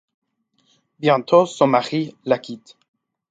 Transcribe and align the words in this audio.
Bientôt 0.99 1.45
son 1.45 1.67
mari 1.67 2.15
la 2.25 2.39
quitte. 2.39 2.75